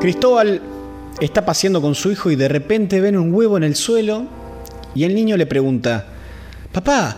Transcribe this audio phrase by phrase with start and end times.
[0.00, 0.60] Cristóbal
[1.20, 4.24] está paseando con su hijo y de repente ven un huevo en el suelo
[4.94, 6.06] y el niño le pregunta,
[6.70, 7.16] Papá,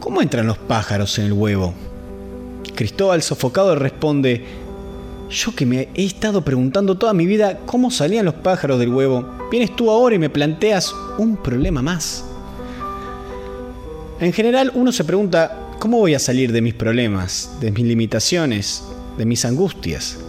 [0.00, 1.74] ¿cómo entran los pájaros en el huevo?
[2.74, 4.42] Cristóbal sofocado responde,
[5.30, 9.26] yo que me he estado preguntando toda mi vida cómo salían los pájaros del huevo,
[9.50, 12.24] vienes tú ahora y me planteas un problema más.
[14.20, 18.82] En general uno se pregunta, ¿cómo voy a salir de mis problemas, de mis limitaciones,
[19.18, 20.23] de mis angustias?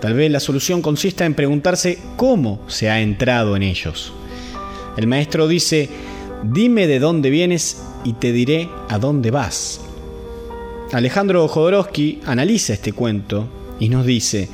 [0.00, 4.12] Tal vez la solución consista en preguntarse cómo se ha entrado en ellos.
[4.96, 5.88] El maestro dice,
[6.42, 9.80] dime de dónde vienes y te diré a dónde vas.
[10.92, 14.48] Alejandro Jodorowsky analiza este cuento y nos dice,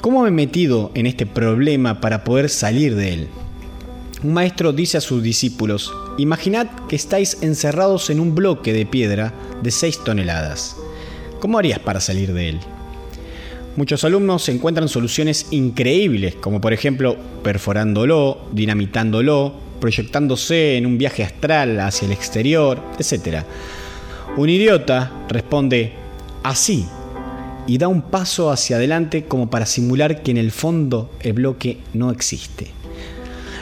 [0.00, 3.28] ¿cómo me he metido en este problema para poder salir de él?
[4.22, 9.34] Un maestro dice a sus discípulos, imaginad que estáis encerrados en un bloque de piedra
[9.62, 10.76] de 6 toneladas.
[11.40, 12.60] ¿Cómo harías para salir de él?
[13.76, 21.78] Muchos alumnos encuentran soluciones increíbles, como por ejemplo perforándolo, dinamitándolo, proyectándose en un viaje astral
[21.80, 23.44] hacia el exterior, etc.
[24.38, 25.92] Un idiota responde
[26.42, 26.86] así
[27.66, 31.78] y da un paso hacia adelante como para simular que en el fondo el bloque
[31.92, 32.68] no existe.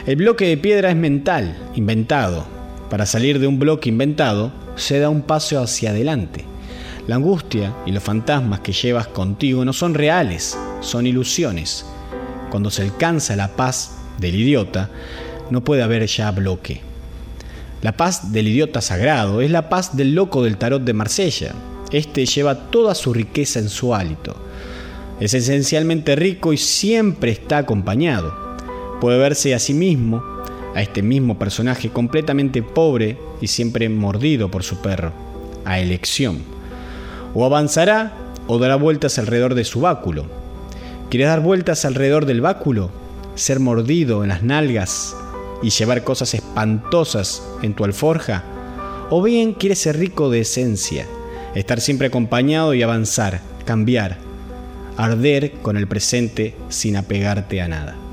[0.06, 2.46] El bloque de piedra es mental, inventado.
[2.88, 6.44] Para salir de un bloque inventado, se da un paso hacia adelante.
[7.06, 11.84] La angustia y los fantasmas que llevas contigo no son reales, son ilusiones.
[12.50, 14.90] Cuando se alcanza la paz del idiota,
[15.50, 16.80] no puede haber ya bloque.
[17.82, 21.52] La paz del idiota sagrado es la paz del loco del tarot de Marsella.
[21.90, 24.34] Este lleva toda su riqueza en su hálito.
[25.20, 28.44] Es esencialmente rico y siempre está acompañado
[29.04, 30.24] puede verse a sí mismo,
[30.74, 35.12] a este mismo personaje completamente pobre y siempre mordido por su perro,
[35.66, 36.53] a elección.
[37.34, 38.12] O avanzará
[38.46, 40.26] o dará vueltas alrededor de su báculo.
[41.10, 42.90] ¿Quieres dar vueltas alrededor del báculo?
[43.34, 45.16] ¿Ser mordido en las nalgas
[45.62, 48.44] y llevar cosas espantosas en tu alforja?
[49.10, 51.06] ¿O bien quieres ser rico de esencia,
[51.54, 54.18] estar siempre acompañado y avanzar, cambiar,
[54.96, 58.03] arder con el presente sin apegarte a nada?